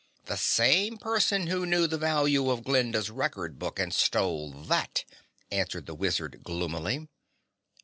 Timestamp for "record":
3.11-3.59